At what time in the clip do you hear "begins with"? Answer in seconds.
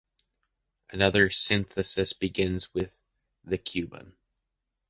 2.13-3.03